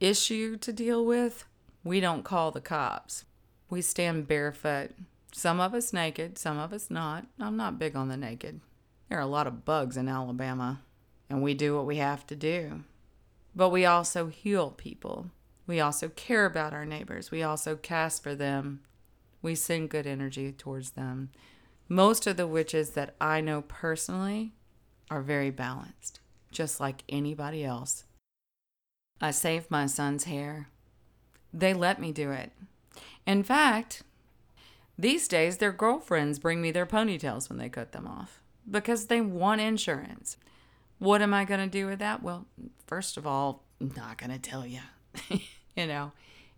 issue 0.00 0.58
to 0.58 0.70
deal 0.70 1.02
with, 1.02 1.46
we 1.82 1.98
don't 1.98 2.24
call 2.24 2.50
the 2.50 2.60
cops. 2.60 3.24
We 3.70 3.80
stand 3.80 4.28
barefoot. 4.28 4.90
Some 5.32 5.60
of 5.60 5.74
us 5.74 5.92
naked, 5.92 6.38
some 6.38 6.58
of 6.58 6.72
us 6.72 6.90
not. 6.90 7.26
I'm 7.38 7.56
not 7.56 7.78
big 7.78 7.96
on 7.96 8.08
the 8.08 8.16
naked. 8.16 8.60
There 9.08 9.18
are 9.18 9.22
a 9.22 9.26
lot 9.26 9.46
of 9.46 9.64
bugs 9.64 9.96
in 9.96 10.08
Alabama, 10.08 10.82
and 11.28 11.42
we 11.42 11.54
do 11.54 11.76
what 11.76 11.86
we 11.86 11.96
have 11.96 12.26
to 12.28 12.36
do. 12.36 12.84
But 13.54 13.70
we 13.70 13.84
also 13.84 14.28
heal 14.28 14.70
people. 14.70 15.30
We 15.66 15.80
also 15.80 16.08
care 16.08 16.46
about 16.46 16.72
our 16.72 16.84
neighbors. 16.84 17.30
We 17.30 17.42
also 17.42 17.76
cast 17.76 18.22
for 18.22 18.34
them. 18.34 18.80
We 19.42 19.54
send 19.54 19.90
good 19.90 20.06
energy 20.06 20.52
towards 20.52 20.90
them. 20.90 21.30
Most 21.88 22.26
of 22.26 22.36
the 22.36 22.46
witches 22.46 22.90
that 22.90 23.14
I 23.20 23.40
know 23.40 23.62
personally 23.62 24.52
are 25.10 25.22
very 25.22 25.50
balanced 25.50 26.20
just 26.50 26.80
like 26.80 27.04
anybody 27.08 27.64
else. 27.64 28.04
I 29.20 29.30
saved 29.30 29.70
my 29.70 29.86
son's 29.86 30.24
hair. 30.24 30.68
They 31.52 31.74
let 31.74 32.00
me 32.00 32.12
do 32.12 32.30
it. 32.30 32.52
In 33.26 33.42
fact, 33.42 34.02
these 35.00 35.28
days 35.28 35.56
their 35.56 35.72
girlfriends 35.72 36.38
bring 36.38 36.60
me 36.60 36.70
their 36.70 36.86
ponytails 36.86 37.48
when 37.48 37.58
they 37.58 37.68
cut 37.68 37.92
them 37.92 38.06
off 38.06 38.40
because 38.70 39.06
they 39.06 39.20
want 39.20 39.60
insurance. 39.60 40.36
What 40.98 41.22
am 41.22 41.32
I 41.32 41.44
going 41.44 41.60
to 41.60 41.66
do 41.66 41.86
with 41.86 41.98
that? 42.00 42.22
Well, 42.22 42.46
first 42.86 43.16
of 43.16 43.26
all, 43.26 43.64
not 43.80 44.18
going 44.18 44.30
to 44.30 44.38
tell 44.38 44.66
you, 44.66 44.80
you 45.76 45.86
know. 45.86 46.12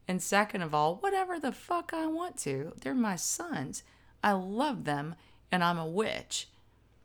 And 0.09 0.21
second 0.21 0.63
of 0.63 0.75
all, 0.75 0.97
whatever 0.97 1.39
the 1.39 1.53
fuck 1.53 1.93
I 1.95 2.07
want 2.07 2.37
to. 2.39 2.73
They're 2.81 2.95
my 2.95 3.17
sons. 3.17 3.85
I 4.23 4.33
love 4.33 4.85
them 4.85 5.15
and 5.51 5.63
I'm 5.63 5.79
a 5.79 5.87
witch. 5.87 6.49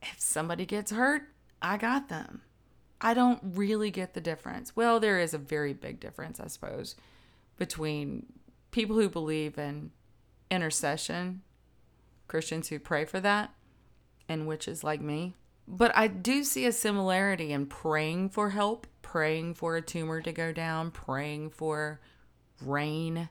If 0.02 0.16
somebody 0.20 0.66
gets 0.66 0.92
hurt, 0.92 1.24
I 1.62 1.78
got 1.78 2.10
them. 2.10 2.42
I 3.00 3.14
don't 3.14 3.40
really 3.44 3.92
get 3.92 4.14
the 4.14 4.22
difference. 4.22 4.76
Well, 4.76 5.00
there 5.00 5.20
is 5.20 5.34
a 5.34 5.40
very 5.40 5.74
big 5.74 6.00
difference, 6.00 6.40
I 6.40 6.48
suppose, 6.48 6.96
between 7.58 8.26
people 8.72 8.96
who 8.96 9.10
believe 9.10 9.58
in 9.58 9.92
intercession, 10.50 11.42
Christians 12.28 12.70
who 12.70 12.80
pray 12.80 13.06
for 13.06 13.20
that, 13.20 13.54
and 14.28 14.48
witches 14.48 14.84
like 14.84 15.02
me. 15.02 15.34
But 15.68 15.96
I 15.96 16.08
do 16.08 16.44
see 16.44 16.66
a 16.66 16.72
similarity 16.72 17.52
in 17.52 17.66
praying 17.66 18.30
for 18.30 18.52
help, 18.52 18.88
praying 19.02 19.56
for 19.56 19.76
a 19.76 19.82
tumor 19.82 20.22
to 20.22 20.32
go 20.32 20.52
down, 20.52 20.92
praying 20.92 21.50
for 21.50 22.00
rain, 22.62 23.30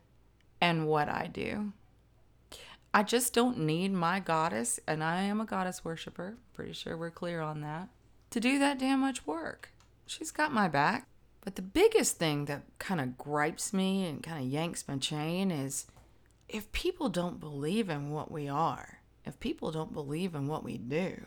and 0.61 0.87
what 0.87 1.09
I 1.09 1.29
do. 1.33 1.73
I 2.93 3.03
just 3.03 3.35
don't 3.35 3.59
need 3.59 3.93
my 3.93 4.21
goddess, 4.21 4.81
and 4.87 5.05
I 5.05 5.23
am 5.23 5.41
a 5.41 5.47
goddess 5.47 5.85
worshiper. 5.85 6.37
Pretty 6.55 6.73
sure 6.73 6.97
we're 6.97 7.11
clear 7.11 7.41
on 7.41 7.61
that. 7.61 7.89
To 8.31 8.41
do 8.41 8.59
that 8.59 8.79
damn 8.79 9.01
much 9.01 9.27
work. 9.27 9.71
She's 10.07 10.31
got 10.31 10.53
my 10.53 10.69
back. 10.69 11.07
But 11.47 11.55
the 11.55 11.63
biggest 11.63 12.17
thing 12.17 12.47
that 12.47 12.63
kind 12.79 13.01
of 13.01 13.17
gripes 13.17 13.73
me 13.73 14.05
and 14.07 14.23
kind 14.23 14.45
of 14.45 14.51
yanks 14.51 14.89
my 14.89 14.97
chain 14.97 15.53
is 15.53 15.87
if 16.49 16.71
people 16.73 17.09
don't 17.09 17.41
believe 17.41 17.89
in 17.89 18.11
what 18.11 18.31
we 18.31 18.49
are, 18.49 19.01
if 19.25 19.41
people 19.41 19.71
don't 19.71 19.93
believe 19.93 20.35
in 20.35 20.47
what 20.47 20.65
we 20.65 20.79
do, 20.79 21.27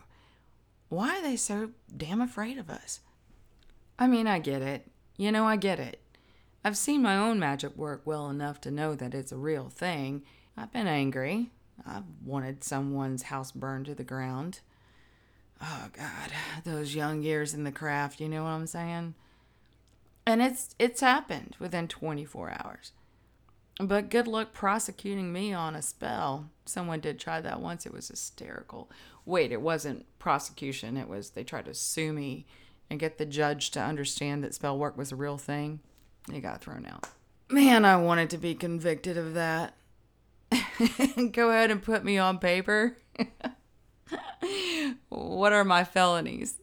why 0.88 1.20
are 1.20 1.22
they 1.22 1.36
so 1.36 1.72
damn 1.96 2.22
afraid 2.22 2.58
of 2.58 2.70
us? 2.70 3.02
I 3.98 4.08
mean, 4.08 4.28
I 4.28 4.40
get 4.40 4.62
it. 4.62 4.88
You 5.18 5.32
know, 5.32 5.46
I 5.46 5.58
get 5.58 5.80
it. 5.80 6.02
I've 6.64 6.78
seen 6.78 7.02
my 7.02 7.18
own 7.18 7.40
magic 7.40 7.76
work 7.76 8.02
well 8.06 8.30
enough 8.30 8.60
to 8.62 8.72
know 8.72 8.96
that 8.96 9.14
it's 9.14 9.32
a 9.32 9.38
real 9.38 9.70
thing. 9.70 10.24
I've 10.58 10.72
been 10.72 10.88
angry. 10.88 11.52
I've 11.86 12.04
wanted 12.26 12.64
someone's 12.64 13.24
house 13.24 13.52
burned 13.52 13.86
to 13.86 13.96
the 13.96 14.04
ground. 14.04 14.60
Oh, 15.62 15.88
God, 15.94 16.32
those 16.64 16.96
young 16.96 17.22
years 17.22 17.54
in 17.54 17.64
the 17.64 17.72
craft, 17.72 18.20
you 18.20 18.30
know 18.30 18.44
what 18.44 18.50
I'm 18.50 18.68
saying? 18.68 19.16
And 20.26 20.42
it's 20.42 20.76
it's 20.78 21.02
happened 21.02 21.56
within 21.60 21.88
24 21.88 22.52
hours. 22.64 22.92
But 23.80 24.10
good 24.10 24.28
luck 24.28 24.52
prosecuting 24.52 25.32
me 25.32 25.54
on 25.54 25.74
a 25.74 25.82
spell. 25.82 26.50
Someone 26.66 27.00
did 27.00 27.18
try 27.18 27.40
that 27.40 27.62
once. 27.62 27.86
It 27.86 27.94
was 27.94 28.10
hysterical. 28.10 28.92
Wait, 29.26 29.54
it 29.54 29.62
wasn't 29.62 30.06
prosecution. 30.20 30.98
It 30.98 31.08
was 31.08 31.30
they 31.30 31.46
tried 31.46 31.66
to 31.66 31.74
sue 31.74 32.12
me 32.12 32.46
and 32.90 33.00
get 33.00 33.18
the 33.18 33.26
judge 33.26 33.72
to 33.72 33.80
understand 33.80 34.44
that 34.44 34.54
spell 34.54 34.78
work 34.78 34.98
was 34.98 35.14
a 35.14 35.16
real 35.16 35.38
thing. 35.38 35.80
He 36.30 36.42
got 36.42 36.62
thrown 36.62 36.86
out. 36.86 37.08
Man, 37.50 37.86
I 37.86 37.96
wanted 37.96 38.30
to 38.32 38.38
be 38.38 38.54
convicted 38.54 39.18
of 39.18 39.34
that. 39.36 39.76
Go 41.32 41.50
ahead 41.50 41.72
and 41.72 41.82
put 41.82 42.04
me 42.04 42.18
on 42.18 42.38
paper. 42.38 42.98
what 45.10 45.54
are 45.54 45.64
my 45.64 45.86
felonies? 45.86 46.60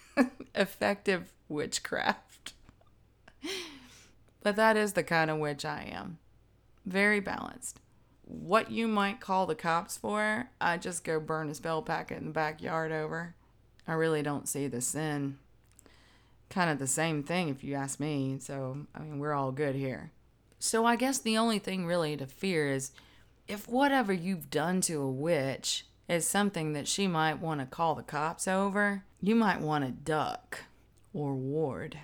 Effective 0.54 1.32
witchcraft. 1.48 2.52
But 4.42 4.56
that 4.56 4.76
is 4.76 4.92
the 4.92 5.02
kind 5.02 5.30
of 5.30 5.38
witch 5.38 5.64
I 5.64 5.90
am. 5.92 6.18
Very 6.84 7.20
balanced. 7.20 7.80
What 8.24 8.70
you 8.70 8.88
might 8.88 9.20
call 9.20 9.46
the 9.46 9.54
cops 9.54 9.96
for, 9.96 10.48
I 10.60 10.78
just 10.78 11.04
go 11.04 11.20
burn 11.20 11.48
a 11.48 11.54
spell 11.54 11.82
packet 11.82 12.18
in 12.18 12.26
the 12.26 12.30
backyard 12.32 12.92
over. 12.92 13.34
I 13.86 13.92
really 13.92 14.22
don't 14.22 14.48
see 14.48 14.68
the 14.68 14.80
sin. 14.80 15.38
Kind 16.50 16.70
of 16.70 16.78
the 16.78 16.86
same 16.86 17.22
thing 17.22 17.48
if 17.48 17.64
you 17.64 17.74
ask 17.74 17.98
me, 17.98 18.38
so 18.40 18.86
I 18.94 19.00
mean, 19.00 19.18
we're 19.18 19.32
all 19.32 19.52
good 19.52 19.74
here. 19.74 20.12
So 20.58 20.84
I 20.84 20.96
guess 20.96 21.18
the 21.18 21.36
only 21.36 21.58
thing 21.58 21.86
really 21.86 22.16
to 22.16 22.26
fear 22.26 22.70
is 22.70 22.92
if 23.48 23.68
whatever 23.68 24.12
you've 24.12 24.50
done 24.50 24.80
to 24.82 25.00
a 25.02 25.10
witch 25.10 25.86
is 26.08 26.26
something 26.26 26.72
that 26.72 26.88
she 26.88 27.06
might 27.06 27.40
want 27.40 27.60
to 27.60 27.66
call 27.66 27.94
the 27.94 28.02
cops 28.02 28.46
over, 28.46 29.04
you 29.20 29.34
might 29.34 29.60
want 29.60 29.84
to 29.84 29.90
duck 29.90 30.60
or 31.12 31.34
ward. 31.34 31.98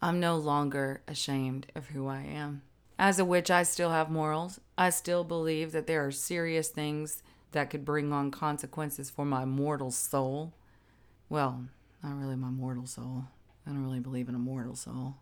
I'm 0.00 0.18
no 0.18 0.36
longer 0.36 1.02
ashamed 1.06 1.68
of 1.74 1.88
who 1.88 2.08
I 2.08 2.22
am. 2.22 2.62
As 3.02 3.18
a 3.18 3.24
witch, 3.24 3.50
I 3.50 3.64
still 3.64 3.90
have 3.90 4.12
morals. 4.12 4.60
I 4.78 4.90
still 4.90 5.24
believe 5.24 5.72
that 5.72 5.88
there 5.88 6.06
are 6.06 6.12
serious 6.12 6.68
things 6.68 7.24
that 7.50 7.68
could 7.68 7.84
bring 7.84 8.12
on 8.12 8.30
consequences 8.30 9.10
for 9.10 9.24
my 9.24 9.44
mortal 9.44 9.90
soul. 9.90 10.52
Well, 11.28 11.64
not 12.00 12.16
really 12.16 12.36
my 12.36 12.50
mortal 12.50 12.86
soul. 12.86 13.24
I 13.66 13.70
don't 13.70 13.82
really 13.82 13.98
believe 13.98 14.28
in 14.28 14.36
a 14.36 14.38
mortal 14.38 14.76
soul. 14.76 15.16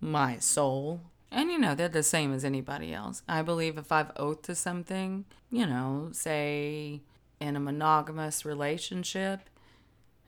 My 0.00 0.38
soul. 0.38 1.02
And 1.30 1.52
you 1.52 1.60
know, 1.60 1.76
they're 1.76 1.88
the 1.88 2.02
same 2.02 2.34
as 2.34 2.44
anybody 2.44 2.92
else. 2.92 3.22
I 3.28 3.42
believe 3.42 3.78
if 3.78 3.92
I've 3.92 4.10
oath 4.16 4.42
to 4.42 4.56
something, 4.56 5.26
you 5.48 5.66
know, 5.66 6.08
say 6.10 7.02
in 7.38 7.54
a 7.54 7.60
monogamous 7.60 8.44
relationship, 8.44 9.42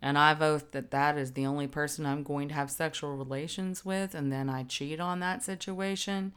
and 0.00 0.16
I've 0.16 0.40
oathed 0.40 0.70
that 0.70 0.92
that 0.92 1.18
is 1.18 1.32
the 1.32 1.44
only 1.44 1.66
person 1.66 2.06
I'm 2.06 2.22
going 2.22 2.46
to 2.50 2.54
have 2.54 2.70
sexual 2.70 3.16
relations 3.16 3.84
with, 3.84 4.14
and 4.14 4.30
then 4.30 4.48
I 4.48 4.62
cheat 4.62 5.00
on 5.00 5.18
that 5.18 5.42
situation, 5.42 6.34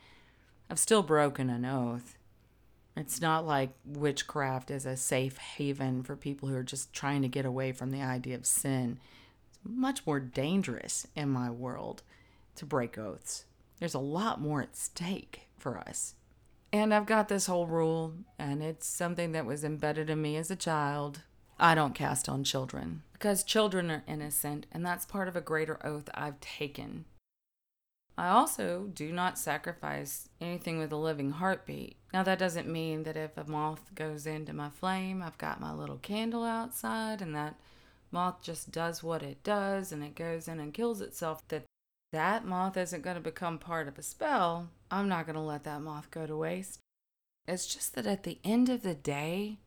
I've 0.69 0.79
still 0.79 1.03
broken 1.03 1.49
an 1.49 1.65
oath. 1.65 2.17
It's 2.97 3.21
not 3.21 3.45
like 3.45 3.71
witchcraft 3.85 4.71
is 4.71 4.85
a 4.85 4.95
safe 4.95 5.37
haven 5.37 6.03
for 6.03 6.15
people 6.15 6.49
who 6.49 6.55
are 6.55 6.63
just 6.63 6.93
trying 6.93 7.21
to 7.21 7.27
get 7.27 7.45
away 7.45 7.71
from 7.71 7.91
the 7.91 8.01
idea 8.01 8.35
of 8.35 8.45
sin. 8.45 8.99
It's 9.49 9.59
much 9.63 10.05
more 10.07 10.19
dangerous 10.19 11.05
in 11.15 11.29
my 11.29 11.49
world 11.49 12.03
to 12.55 12.65
break 12.65 12.97
oaths. 12.97 13.45
There's 13.79 13.93
a 13.93 13.99
lot 13.99 14.39
more 14.39 14.61
at 14.61 14.77
stake 14.77 15.41
for 15.57 15.77
us. 15.77 16.15
And 16.71 16.93
I've 16.93 17.05
got 17.05 17.27
this 17.27 17.45
whole 17.45 17.67
rule, 17.67 18.13
and 18.39 18.63
it's 18.63 18.87
something 18.87 19.33
that 19.33 19.45
was 19.45 19.63
embedded 19.63 20.09
in 20.09 20.21
me 20.21 20.37
as 20.37 20.49
a 20.49 20.55
child 20.55 21.21
I 21.57 21.73
don't 21.73 21.95
cast 21.95 22.27
on 22.27 22.43
children 22.43 23.03
because 23.13 23.43
children 23.43 23.89
are 23.89 24.03
innocent, 24.07 24.65
and 24.71 24.85
that's 24.85 25.05
part 25.05 25.27
of 25.29 25.37
a 25.37 25.41
greater 25.41 25.79
oath 25.85 26.09
I've 26.13 26.39
taken. 26.41 27.05
I 28.17 28.29
also 28.29 28.89
do 28.93 29.11
not 29.11 29.37
sacrifice 29.37 30.29
anything 30.39 30.79
with 30.79 30.91
a 30.91 30.97
living 30.97 31.31
heartbeat. 31.31 31.97
Now, 32.13 32.23
that 32.23 32.39
doesn't 32.39 32.67
mean 32.67 33.03
that 33.03 33.17
if 33.17 33.37
a 33.37 33.43
moth 33.43 33.93
goes 33.93 34.25
into 34.25 34.53
my 34.53 34.69
flame, 34.69 35.21
I've 35.21 35.37
got 35.37 35.59
my 35.59 35.73
little 35.73 35.97
candle 35.97 36.45
outside, 36.45 37.21
and 37.21 37.35
that 37.35 37.55
moth 38.11 38.41
just 38.41 38.71
does 38.71 39.03
what 39.03 39.21
it 39.21 39.43
does 39.43 39.91
and 39.91 40.01
it 40.01 40.15
goes 40.15 40.47
in 40.47 40.61
and 40.61 40.73
kills 40.73 41.01
itself, 41.01 41.45
that 41.49 41.65
that 42.13 42.45
moth 42.45 42.77
isn't 42.77 43.01
going 43.01 43.17
to 43.17 43.21
become 43.21 43.57
part 43.59 43.89
of 43.89 43.99
a 43.99 44.03
spell. 44.03 44.69
I'm 44.89 45.09
not 45.09 45.25
going 45.25 45.35
to 45.35 45.41
let 45.41 45.65
that 45.65 45.81
moth 45.81 46.09
go 46.11 46.25
to 46.25 46.37
waste. 46.37 46.79
It's 47.47 47.67
just 47.67 47.95
that 47.95 48.07
at 48.07 48.23
the 48.23 48.39
end 48.45 48.69
of 48.69 48.83
the 48.83 48.95
day, 48.95 49.59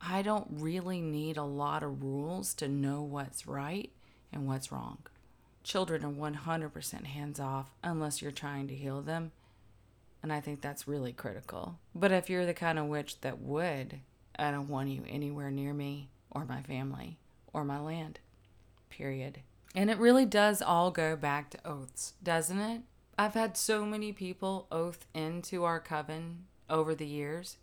I 0.00 0.22
don't 0.22 0.46
really 0.50 1.02
need 1.02 1.36
a 1.36 1.44
lot 1.44 1.82
of 1.82 2.02
rules 2.02 2.54
to 2.54 2.68
know 2.68 3.02
what's 3.02 3.46
right 3.46 3.92
and 4.32 4.46
what's 4.46 4.72
wrong. 4.72 4.98
Children 5.66 6.04
are 6.04 6.12
100% 6.12 7.06
hands 7.06 7.40
off 7.40 7.72
unless 7.82 8.22
you're 8.22 8.30
trying 8.30 8.68
to 8.68 8.74
heal 8.74 9.02
them. 9.02 9.32
And 10.22 10.32
I 10.32 10.38
think 10.38 10.60
that's 10.60 10.86
really 10.86 11.12
critical. 11.12 11.80
But 11.92 12.12
if 12.12 12.30
you're 12.30 12.46
the 12.46 12.54
kind 12.54 12.78
of 12.78 12.86
witch 12.86 13.20
that 13.22 13.40
would, 13.40 13.98
I 14.38 14.52
don't 14.52 14.68
want 14.68 14.90
you 14.90 15.02
anywhere 15.08 15.50
near 15.50 15.74
me 15.74 16.08
or 16.30 16.44
my 16.44 16.62
family 16.62 17.18
or 17.52 17.64
my 17.64 17.80
land. 17.80 18.20
Period. 18.90 19.40
And 19.74 19.90
it 19.90 19.98
really 19.98 20.24
does 20.24 20.62
all 20.62 20.92
go 20.92 21.16
back 21.16 21.50
to 21.50 21.66
oaths, 21.66 22.12
doesn't 22.22 22.60
it? 22.60 22.82
I've 23.18 23.34
had 23.34 23.56
so 23.56 23.84
many 23.84 24.12
people 24.12 24.68
oath 24.70 25.04
into 25.14 25.64
our 25.64 25.80
coven 25.80 26.44
over 26.70 26.94
the 26.94 27.06
years 27.06 27.56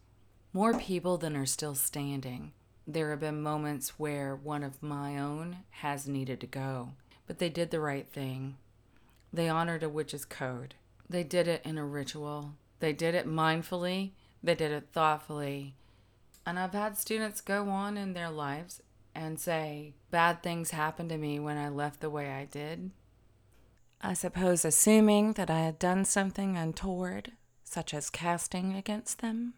more 0.51 0.77
people 0.77 1.17
than 1.17 1.37
are 1.37 1.45
still 1.45 1.73
standing. 1.73 2.51
There 2.85 3.11
have 3.11 3.21
been 3.21 3.41
moments 3.41 3.97
where 3.97 4.35
one 4.35 4.61
of 4.61 4.83
my 4.83 5.17
own 5.17 5.59
has 5.69 6.05
needed 6.05 6.41
to 6.41 6.47
go, 6.47 6.89
but 7.27 7.39
they 7.39 7.49
did 7.49 7.71
the 7.71 7.79
right 7.79 8.07
thing. 8.07 8.57
They 9.31 9.49
honored 9.49 9.83
a 9.83 9.89
witch's 9.89 10.25
code. 10.25 10.75
They 11.09 11.23
did 11.23 11.47
it 11.47 11.61
in 11.65 11.77
a 11.77 11.85
ritual. 11.85 12.53
They 12.79 12.93
did 12.93 13.15
it 13.15 13.27
mindfully. 13.27 14.11
They 14.43 14.55
did 14.55 14.71
it 14.71 14.89
thoughtfully. 14.91 15.75
And 16.45 16.59
I've 16.59 16.73
had 16.73 16.97
students 16.97 17.41
go 17.41 17.69
on 17.69 17.97
in 17.97 18.13
their 18.13 18.29
lives 18.29 18.81
and 19.15 19.39
say, 19.39 19.93
bad 20.11 20.43
things 20.43 20.71
happened 20.71 21.09
to 21.09 21.17
me 21.17 21.39
when 21.39 21.57
I 21.57 21.69
left 21.69 22.01
the 22.01 22.09
way 22.09 22.31
I 22.31 22.45
did. 22.45 22.91
I 24.01 24.13
suppose 24.13 24.65
assuming 24.65 25.33
that 25.33 25.49
I 25.49 25.59
had 25.59 25.79
done 25.79 26.03
something 26.03 26.57
untoward, 26.57 27.31
such 27.63 27.93
as 27.93 28.09
casting 28.09 28.73
against 28.75 29.19
them. 29.19 29.53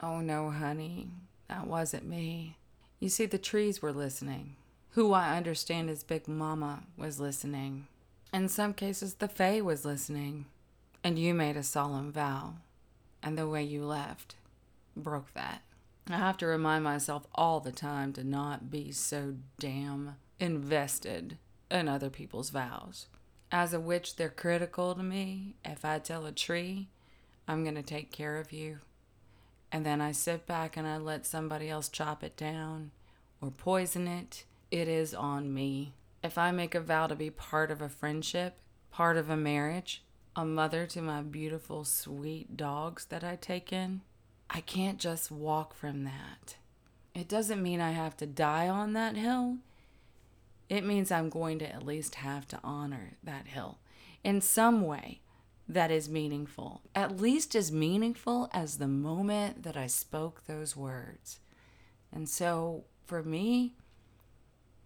Oh 0.00 0.20
no, 0.20 0.50
honey, 0.50 1.10
that 1.48 1.66
wasn't 1.66 2.06
me. 2.06 2.56
You 3.00 3.08
see, 3.08 3.26
the 3.26 3.38
trees 3.38 3.82
were 3.82 3.92
listening. 3.92 4.56
Who 4.92 5.12
I 5.12 5.36
understand 5.36 5.90
as 5.90 6.02
Big 6.02 6.28
Mama 6.28 6.84
was 6.96 7.20
listening. 7.20 7.86
In 8.32 8.48
some 8.48 8.74
cases, 8.74 9.14
the 9.14 9.28
Fae 9.28 9.60
was 9.60 9.84
listening. 9.84 10.46
And 11.04 11.18
you 11.18 11.34
made 11.34 11.56
a 11.56 11.62
solemn 11.62 12.12
vow. 12.12 12.54
And 13.22 13.36
the 13.36 13.48
way 13.48 13.62
you 13.62 13.84
left 13.84 14.36
broke 14.96 15.32
that. 15.34 15.62
I 16.08 16.16
have 16.16 16.36
to 16.38 16.46
remind 16.46 16.84
myself 16.84 17.26
all 17.34 17.60
the 17.60 17.72
time 17.72 18.12
to 18.14 18.24
not 18.24 18.70
be 18.70 18.92
so 18.92 19.34
damn 19.58 20.16
invested 20.40 21.38
in 21.70 21.88
other 21.88 22.10
people's 22.10 22.50
vows. 22.50 23.06
As 23.50 23.72
a 23.72 23.80
witch, 23.80 24.16
they're 24.16 24.28
critical 24.28 24.94
to 24.94 25.02
me. 25.02 25.54
If 25.64 25.84
I 25.84 25.98
tell 25.98 26.26
a 26.26 26.32
tree, 26.32 26.88
I'm 27.46 27.62
going 27.62 27.76
to 27.76 27.82
take 27.82 28.10
care 28.10 28.38
of 28.38 28.52
you 28.52 28.78
and 29.72 29.86
then 29.86 30.02
I 30.02 30.12
sit 30.12 30.46
back 30.46 30.76
and 30.76 30.86
I 30.86 30.98
let 30.98 31.24
somebody 31.24 31.70
else 31.70 31.88
chop 31.88 32.22
it 32.22 32.36
down 32.36 32.90
or 33.40 33.50
poison 33.50 34.06
it, 34.06 34.44
it 34.72 34.88
is 34.88 35.12
on 35.14 35.52
me. 35.52 35.92
If 36.24 36.38
I 36.38 36.50
make 36.50 36.74
a 36.74 36.80
vow 36.80 37.06
to 37.06 37.14
be 37.14 37.28
part 37.28 37.70
of 37.70 37.82
a 37.82 37.90
friendship, 37.90 38.54
part 38.90 39.18
of 39.18 39.28
a 39.28 39.36
marriage, 39.36 40.02
a 40.34 40.46
mother 40.46 40.86
to 40.86 41.02
my 41.02 41.20
beautiful, 41.20 41.84
sweet 41.84 42.56
dogs 42.56 43.04
that 43.06 43.22
I 43.22 43.36
take 43.36 43.70
in, 43.70 44.00
I 44.48 44.60
can't 44.62 44.98
just 44.98 45.30
walk 45.30 45.74
from 45.74 46.04
that. 46.04 46.56
It 47.14 47.28
doesn't 47.28 47.62
mean 47.62 47.82
I 47.82 47.90
have 47.90 48.16
to 48.16 48.26
die 48.26 48.66
on 48.66 48.94
that 48.94 49.14
hill. 49.14 49.58
It 50.70 50.86
means 50.86 51.12
I'm 51.12 51.28
going 51.28 51.58
to 51.58 51.70
at 51.70 51.84
least 51.84 52.14
have 52.16 52.48
to 52.48 52.60
honor 52.64 53.18
that 53.22 53.48
hill 53.48 53.78
in 54.24 54.40
some 54.40 54.80
way 54.80 55.20
that 55.68 55.90
is 55.90 56.08
meaningful, 56.08 56.80
at 56.94 57.20
least 57.20 57.54
as 57.54 57.70
meaningful 57.70 58.48
as 58.54 58.78
the 58.78 58.88
moment 58.88 59.64
that 59.64 59.76
I 59.76 59.86
spoke 59.86 60.46
those 60.46 60.74
words. 60.74 61.40
And 62.10 62.26
so 62.26 62.84
for 63.04 63.22
me, 63.22 63.74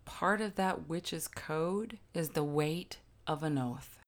part 0.07 0.41
of 0.41 0.55
that 0.55 0.89
witch's 0.89 1.29
code 1.29 1.99
is 2.15 2.31
the 2.31 2.45
weight 2.45 2.99
of 3.27 3.43
an 3.43 3.59
oath. 3.59 3.99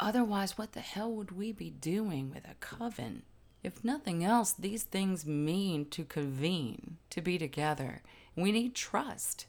Otherwise, 0.00 0.58
what 0.58 0.72
the 0.72 0.80
hell 0.80 1.12
would 1.12 1.30
we 1.30 1.52
be 1.52 1.70
doing 1.70 2.30
with 2.34 2.44
a 2.44 2.56
coven? 2.58 3.22
If 3.62 3.84
nothing 3.84 4.24
else, 4.24 4.52
these 4.52 4.82
things 4.82 5.24
mean 5.24 5.86
to 5.90 6.04
convene, 6.04 6.96
to 7.10 7.20
be 7.20 7.38
together. 7.38 8.02
We 8.34 8.52
need 8.52 8.74
trust. 8.74 9.46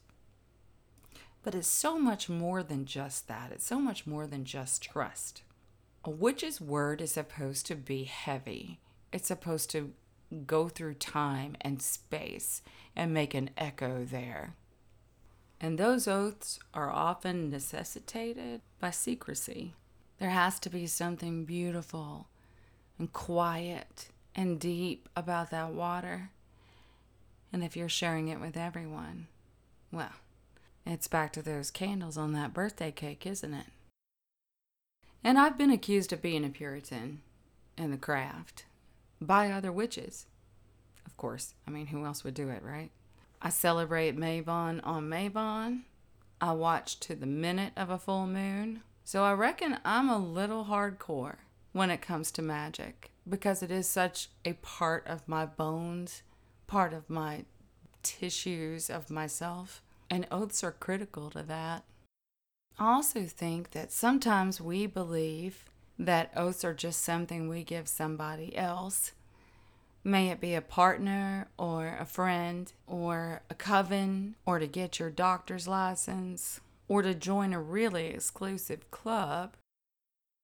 But 1.44 1.56
it's 1.56 1.68
so 1.68 1.98
much 1.98 2.30
more 2.30 2.64
than 2.64 2.86
just 2.86 3.28
that. 3.28 3.52
It's 3.52 3.66
so 3.66 3.80
much 3.80 4.06
more 4.06 4.28
than 4.28 4.44
just 4.46 4.82
trust. 4.82 5.42
A 6.04 6.10
witch's 6.10 6.62
word 6.62 7.02
is 7.02 7.12
supposed 7.12 7.66
to 7.68 7.76
be 7.76 8.04
heavy. 8.04 8.80
It's 9.12 9.28
supposed 9.28 9.70
to 9.72 9.94
go 10.46 10.68
through 10.68 10.96
time 10.96 11.56
and 11.62 11.82
space 11.82 12.62
and 12.96 13.14
make 13.14 13.34
an 13.34 13.50
echo 13.58 14.04
there. 14.04 14.56
And 15.60 15.78
those 15.78 16.08
oaths 16.08 16.60
are 16.74 16.92
often 16.92 17.50
necessitated 17.50 18.62
by 18.80 18.92
secrecy. 18.92 19.74
There 20.20 20.30
has 20.30 20.60
to 20.60 20.70
be 20.70 20.88
something 20.88 21.46
beautiful 21.46 22.28
and 23.00 23.12
quiet 23.12 24.10
and 24.36 24.60
deep 24.60 25.10
about 25.16 25.50
that 25.52 25.72
water. 25.72 26.30
And 27.52 27.64
if 27.64 27.76
you're 27.76 27.90
sharing 27.90 28.28
it 28.28 28.40
with 28.40 28.56
everyone, 28.56 29.28
well, 29.92 30.14
it's 30.86 31.08
back 31.08 31.34
to 31.34 31.42
those 31.42 31.72
candles 31.72 32.18
on 32.18 32.34
that 32.34 32.54
birthday 32.54 32.92
cake, 32.92 33.26
isn't 33.26 33.54
it? 33.54 33.68
And 35.24 35.40
I've 35.40 35.58
been 35.58 35.72
accused 35.72 36.14
of 36.14 36.22
being 36.22 36.46
a 36.46 36.50
Puritan 36.50 37.22
in 37.78 37.92
the 37.92 37.98
craft 37.98 38.66
by 39.20 39.52
other 39.52 39.72
witches. 39.72 40.28
Of 41.06 41.18
course, 41.18 41.56
I 41.68 41.72
mean, 41.72 41.88
who 41.88 42.06
else 42.06 42.24
would 42.24 42.36
do 42.36 42.50
it, 42.50 42.62
right? 42.64 42.92
I 43.42 43.50
celebrate 43.50 44.18
Mabon 44.18 44.82
on 44.84 45.10
Mabon. 45.10 45.82
I 46.42 46.52
watch 46.54 47.00
to 47.02 47.16
the 47.16 47.26
minute 47.26 47.74
of 47.76 47.90
a 47.90 47.98
full 47.98 48.28
moon. 48.28 48.82
So 49.04 49.24
I 49.24 49.34
reckon 49.34 49.80
I'm 49.86 50.10
a 50.10 50.18
little 50.18 50.66
hardcore 50.66 51.38
when 51.72 51.90
it 51.90 52.02
comes 52.02 52.32
to 52.32 52.42
magic 52.42 53.12
because 53.28 53.62
it 53.62 53.72
is 53.72 53.88
such 53.88 54.30
a 54.44 54.54
part 54.54 55.06
of 55.08 55.28
my 55.28 55.46
bones, 55.46 56.24
part 56.66 56.94
of 56.94 57.10
my 57.10 57.46
tissues 58.04 58.90
of 58.90 59.10
myself, 59.10 59.82
and 60.10 60.28
oaths 60.32 60.64
are 60.64 60.72
critical 60.72 61.30
to 61.32 61.44
that. 61.44 61.84
I 62.80 62.94
also 62.94 63.24
think 63.24 63.72
that 63.72 63.92
sometimes 63.92 64.62
we 64.62 64.86
believe 64.88 65.66
that 66.00 66.32
oaths 66.36 66.64
are 66.64 66.74
just 66.74 67.02
something 67.02 67.50
we 67.50 67.64
give 67.64 67.88
somebody 67.88 68.56
else. 68.56 69.14
May 70.08 70.30
it 70.30 70.40
be 70.40 70.56
a 70.56 70.62
partner 70.62 71.50
or 71.58 71.98
a 72.00 72.06
friend 72.06 72.72
or 72.88 73.42
a 73.50 73.54
coven 73.54 74.38
or 74.46 74.58
to 74.58 74.66
get 74.66 75.00
your 75.00 75.10
doctor's 75.10 75.68
license 75.68 76.62
or 76.88 77.02
to 77.02 77.14
join 77.14 77.52
a 77.52 77.60
really 77.60 78.06
exclusive 78.06 78.90
club. 78.90 79.58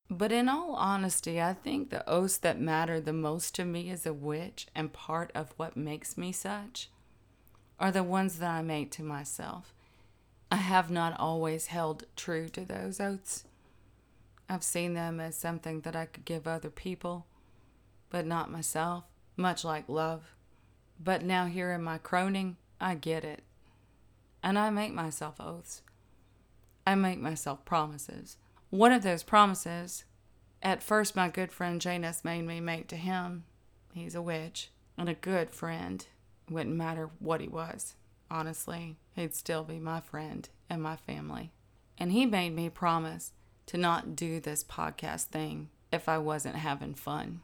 But 0.09 0.33
in 0.33 0.49
all 0.49 0.75
honesty, 0.75 1.41
I 1.41 1.53
think 1.53 1.91
the 1.91 2.05
oaths 2.09 2.35
that 2.39 2.59
matter 2.59 2.99
the 2.99 3.13
most 3.13 3.55
to 3.55 3.63
me 3.63 3.89
as 3.89 4.05
a 4.05 4.11
witch 4.11 4.67
and 4.75 4.91
part 4.91 5.31
of 5.33 5.53
what 5.55 5.77
makes 5.77 6.17
me 6.17 6.33
such 6.33 6.89
are 7.79 7.89
the 7.89 8.03
ones 8.03 8.39
that 8.39 8.51
I 8.51 8.61
make 8.63 8.91
to 8.91 9.01
myself. 9.01 9.73
I 10.51 10.57
have 10.57 10.91
not 10.91 11.17
always 11.17 11.67
held 11.67 12.03
true 12.17 12.49
to 12.49 12.65
those 12.65 12.99
oaths. 12.99 13.45
I've 14.49 14.61
seen 14.61 14.93
them 14.93 15.21
as 15.21 15.37
something 15.37 15.79
that 15.81 15.95
I 15.95 16.07
could 16.07 16.25
give 16.25 16.47
other 16.47 16.69
people, 16.69 17.27
but 18.09 18.25
not 18.25 18.51
myself, 18.51 19.05
much 19.35 19.63
like 19.63 19.87
love. 19.87 20.35
But 20.99 21.23
now, 21.23 21.45
here 21.45 21.71
in 21.71 21.83
my 21.83 21.97
croning, 21.97 22.55
I 22.79 22.95
get 22.95 23.23
it. 23.23 23.43
And 24.41 24.59
I 24.59 24.69
make 24.69 24.93
myself 24.93 25.35
oaths. 25.39 25.81
I 26.85 26.95
make 26.95 27.19
myself 27.19 27.63
promises. 27.65 28.37
One 28.69 28.91
of 28.91 29.03
those 29.03 29.23
promises, 29.23 30.03
at 30.61 30.83
first, 30.83 31.15
my 31.15 31.29
good 31.29 31.51
friend 31.51 31.79
Janus 31.79 32.23
made 32.23 32.43
me 32.43 32.59
make 32.59 32.87
to 32.89 32.95
him. 32.95 33.43
He's 33.93 34.15
a 34.15 34.21
witch 34.21 34.71
and 34.97 35.09
a 35.09 35.13
good 35.13 35.51
friend. 35.51 36.05
Wouldn't 36.49 36.75
matter 36.75 37.09
what 37.19 37.41
he 37.41 37.47
was. 37.47 37.95
Honestly, 38.29 38.97
he'd 39.15 39.35
still 39.35 39.63
be 39.63 39.79
my 39.79 40.01
friend 40.01 40.49
and 40.69 40.81
my 40.81 40.95
family. 40.95 41.51
And 41.97 42.11
he 42.11 42.25
made 42.25 42.55
me 42.55 42.69
promise 42.69 43.31
to 43.67 43.77
not 43.77 44.15
do 44.15 44.39
this 44.39 44.63
podcast 44.63 45.25
thing 45.25 45.69
if 45.91 46.09
I 46.09 46.17
wasn't 46.17 46.55
having 46.55 46.95
fun. 46.95 47.41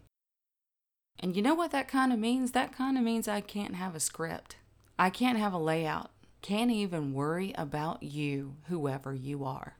And 1.20 1.36
you 1.36 1.42
know 1.42 1.54
what 1.54 1.72
that 1.72 1.88
kind 1.88 2.14
of 2.14 2.20
means? 2.20 2.52
That 2.52 2.72
kind 2.72 2.98
of 2.98 3.04
means 3.04 3.28
I 3.28 3.42
can't 3.42 3.76
have 3.76 3.94
a 3.94 4.00
script. 4.00 4.56
I 4.98 5.10
can't 5.10 5.38
have 5.38 5.54
a 5.54 5.58
layout. 5.58 6.12
Can't 6.42 6.72
even 6.72 7.14
worry 7.14 7.54
about 7.58 8.02
you, 8.02 8.56
whoever 8.68 9.14
you 9.14 9.44
are. 9.44 9.76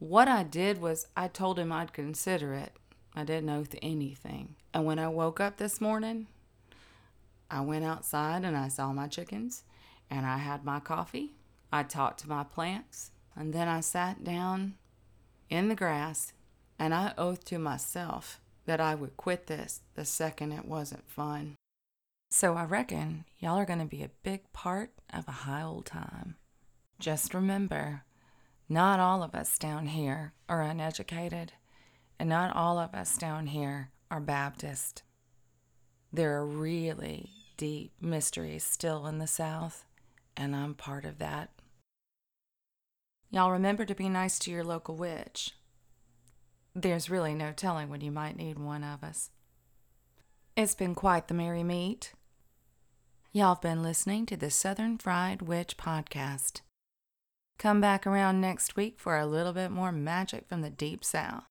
What 0.00 0.26
I 0.26 0.42
did 0.42 0.80
was 0.80 1.06
I 1.16 1.28
told 1.28 1.58
him 1.58 1.70
I'd 1.70 1.92
consider 1.92 2.54
it. 2.54 2.72
I 3.14 3.22
didn't 3.22 3.50
oath 3.50 3.74
anything. 3.82 4.56
And 4.74 4.84
when 4.84 4.98
I 4.98 5.08
woke 5.08 5.40
up 5.40 5.58
this 5.58 5.80
morning, 5.80 6.26
I 7.50 7.60
went 7.60 7.84
outside 7.84 8.44
and 8.44 8.56
I 8.56 8.68
saw 8.68 8.92
my 8.92 9.06
chickens 9.06 9.62
and 10.08 10.26
I 10.26 10.38
had 10.38 10.64
my 10.64 10.80
coffee. 10.80 11.34
I 11.72 11.84
talked 11.84 12.20
to 12.20 12.28
my 12.28 12.42
plants 12.42 13.10
and 13.36 13.52
then 13.52 13.68
I 13.68 13.80
sat 13.80 14.24
down 14.24 14.74
in 15.48 15.68
the 15.68 15.76
grass 15.76 16.32
and 16.78 16.94
I 16.94 17.12
oathed 17.16 17.46
to 17.48 17.58
myself 17.58 18.40
that 18.70 18.80
I 18.80 18.94
would 18.94 19.16
quit 19.16 19.48
this 19.48 19.80
the 19.96 20.04
second 20.04 20.52
it 20.52 20.64
wasn't 20.64 21.10
fun. 21.10 21.56
So 22.30 22.54
I 22.54 22.62
reckon 22.62 23.24
y'all 23.40 23.58
are 23.58 23.64
going 23.64 23.80
to 23.80 23.84
be 23.84 24.04
a 24.04 24.12
big 24.22 24.52
part 24.52 24.92
of 25.12 25.26
a 25.26 25.42
high 25.42 25.64
old 25.64 25.86
time. 25.86 26.36
Just 27.00 27.34
remember, 27.34 28.04
not 28.68 29.00
all 29.00 29.24
of 29.24 29.34
us 29.34 29.58
down 29.58 29.88
here 29.88 30.34
are 30.48 30.62
uneducated, 30.62 31.50
and 32.16 32.28
not 32.28 32.54
all 32.54 32.78
of 32.78 32.94
us 32.94 33.18
down 33.18 33.48
here 33.48 33.90
are 34.08 34.20
Baptist. 34.20 35.02
There 36.12 36.36
are 36.36 36.46
really 36.46 37.32
deep 37.56 37.90
mysteries 38.00 38.62
still 38.62 39.08
in 39.08 39.18
the 39.18 39.26
South, 39.26 39.84
and 40.36 40.54
I'm 40.54 40.74
part 40.74 41.04
of 41.04 41.18
that. 41.18 41.50
Y'all 43.32 43.50
remember 43.50 43.84
to 43.84 43.96
be 43.96 44.08
nice 44.08 44.38
to 44.38 44.52
your 44.52 44.62
local 44.62 44.94
witch. 44.94 45.54
There's 46.74 47.10
really 47.10 47.34
no 47.34 47.52
telling 47.52 47.88
when 47.88 48.00
you 48.00 48.12
might 48.12 48.36
need 48.36 48.58
one 48.58 48.84
of 48.84 49.02
us. 49.02 49.30
It's 50.56 50.74
been 50.74 50.94
quite 50.94 51.28
the 51.28 51.34
merry 51.34 51.64
meet. 51.64 52.12
Y'all 53.32 53.54
have 53.54 53.62
been 53.62 53.82
listening 53.82 54.26
to 54.26 54.36
the 54.36 54.50
Southern 54.50 54.98
Fried 54.98 55.42
Witch 55.42 55.76
Podcast. 55.76 56.60
Come 57.58 57.80
back 57.80 58.06
around 58.06 58.40
next 58.40 58.76
week 58.76 58.98
for 58.98 59.18
a 59.18 59.26
little 59.26 59.52
bit 59.52 59.70
more 59.70 59.92
magic 59.92 60.48
from 60.48 60.62
the 60.62 60.70
Deep 60.70 61.04
South. 61.04 61.49